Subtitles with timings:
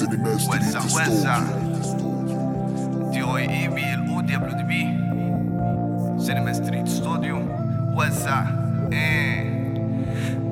[0.00, 1.40] سينما ستريت وزع وزع
[1.82, 4.82] ستوديو دي اي بي الاو دبليو دي بي
[6.24, 7.42] سينما ستريت ستوديو
[7.94, 8.44] وزع
[8.92, 9.60] إيه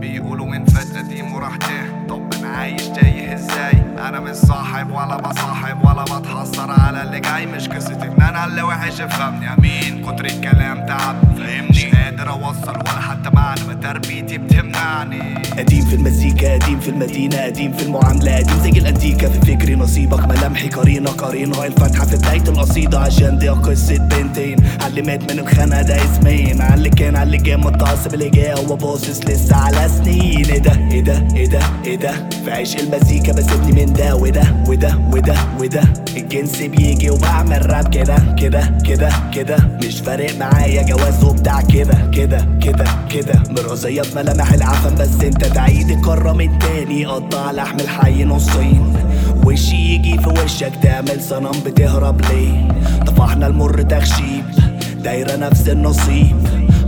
[0.00, 5.16] بيقولوا من فترة دي وراح تاه طب أنا عايش تايه إزاي أنا مش صاحب ولا
[5.16, 9.54] بصاحب ولا بتحسر على اللي جاي مش قصة ان أنا اللي وحش افهمني.
[9.58, 11.16] أمين كتر الكلام تعب.
[11.38, 13.74] فاهمني مش قادر أوصل ولا حتى معنى.
[13.82, 15.34] تربيتي بتمنعني.
[15.58, 18.36] قديم في المزيكا قديم في المدينة قديم في المعاملة.
[18.36, 20.28] قديم زي الأنتيكة في فكري نصيبك.
[20.28, 24.56] ملامحي قرينة قرينة الفتحة في بداية القصيدة عشان دي قصة بنتين.
[24.80, 26.60] على مات من الخنا ده اسمين.
[26.62, 30.44] على اللي كان على اللي جاي متعصب اللي جاي هو باصص لسه على سنين.
[30.46, 32.28] إيه ده إيه ده إيه ده إيه ده.
[32.44, 35.82] في عيش المزيكا بسيبني من ده وده وده وده وده.
[36.16, 38.16] الجنس بيجي وبعمل راب كده.
[38.34, 39.56] كده كده كده.
[39.84, 43.42] مش فارق معايا جواز وبتاع كده كده كده كده.
[43.50, 47.06] مرقصية في ملامح العفن بس انت تعيد الكرة من تاني.
[47.06, 48.92] قطع لحم الحي نصين.
[49.44, 52.68] وشي يجي في وشك تعمل صنم بتهرب ليه؟
[53.06, 54.44] طفحنا المر تخشيب
[55.04, 56.36] دايرة نفس النصيب.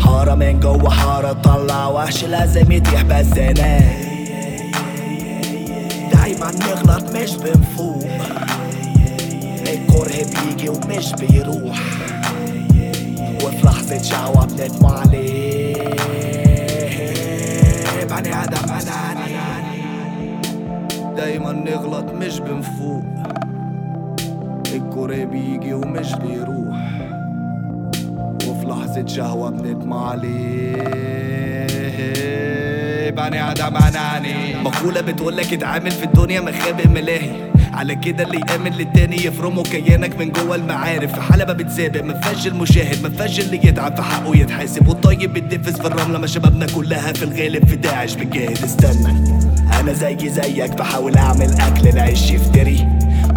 [0.00, 3.80] حارة من جوه حارة طلع وحش لازم يتيح بس أنا.
[6.12, 8.04] دايما نغلط مش بنفوق.
[10.08, 11.78] الكره بيجي ومش بيروح.
[13.44, 15.74] وفي لحظة شعوة بندمع عليه
[18.10, 19.36] بني آدم أناني.
[21.16, 23.04] دايما نغلط مش بنفوق.
[24.74, 26.76] الكره بيجي ومش بيروح.
[28.46, 30.72] وفي لحظة شهوة بندمع عليه
[33.10, 34.62] بني آدم أناني.
[34.62, 37.48] مقولة بتقولك اتعامل في الدنيا مخابئ ملاهي
[37.78, 41.14] على كده اللي يأمن للتاني يفرمه كيانك من جوه المعارف.
[41.14, 44.88] في حلبة بتسابق مفيهاش المشاهد مفيهاش اللي يتعب في حقه يتحاسب.
[44.88, 48.14] والطيب بيتنفس في الرملة ما شبابنا كلها في الغالب في داعش.
[48.14, 49.08] بتجاهد استنى
[49.80, 52.88] أنا زي زيك بحاول أعمل أكل العيش يفتري.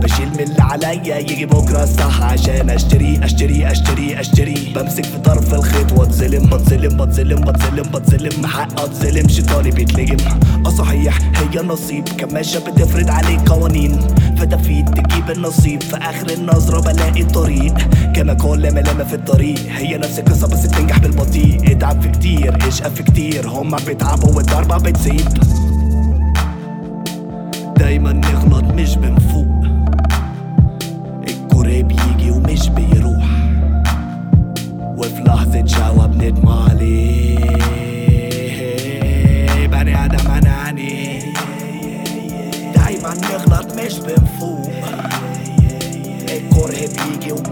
[0.02, 4.74] بشيل من اللي عليا يجي بكرة الصح عشان أشتري أشتري أشتري أشتري.
[4.76, 8.46] بمسك في طرف الخيط واتظلم بتظلم بتظلم بتظلم بتظلم.
[8.46, 10.18] حق اتظلم شيطاني بيتلجم.
[10.66, 14.00] آه صحيح هي نصيب كماشة بتفرض عليك قوانين.
[14.38, 15.82] فتفيد تجيب النصيب.
[15.84, 17.74] في آخر النظرة بلاقي الطريق
[18.16, 19.60] كما كل ملامة في الطريق.
[19.70, 21.72] هي نفس القصة بس بتنجح بالبطيء.
[21.72, 23.50] اتعب في كتير اشقى في كتير.
[23.50, 25.40] هما بيتعبوا والضربة بتزيد.
[27.78, 29.61] دايما نغلط مش بنفوق.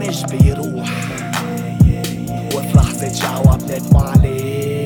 [0.10, 0.90] ومش بيروح.
[2.56, 4.86] وفي لحظة شهوة بندمع عليه.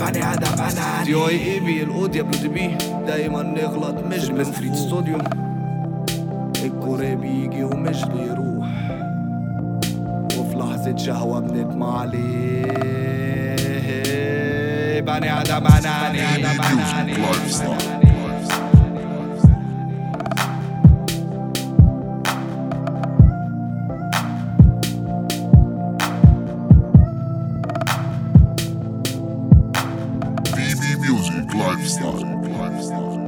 [0.00, 2.76] بني آدم أناني D I A B L O W D B.
[3.06, 5.18] دايما نغلط مش Cinema Street بنفوق ستوديو.
[6.64, 8.68] الكره بيجي ومش بيروح.
[10.38, 12.68] وفي لحظة شهوة بندمع عليه.
[15.00, 17.87] بني آدم أناني Music Lifestyle
[31.88, 32.20] Lifestyle.
[32.42, 33.27] Lifestyle.